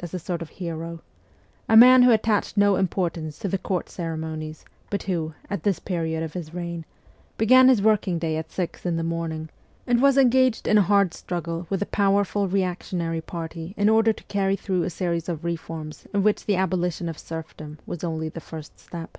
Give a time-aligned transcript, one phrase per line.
[0.00, 1.00] as a sort of hero;
[1.68, 5.34] a man w r ho attached no importance to the Court cere monies, but who,
[5.50, 6.84] at this period of his reign,
[7.36, 9.48] began his working day at six in the morning,
[9.88, 14.22] and was engaged in a hard struggle with a powerful reactionary party in order to
[14.28, 18.40] carry through a series of reforms in which the abolition of serfdom was only the
[18.40, 19.18] first step.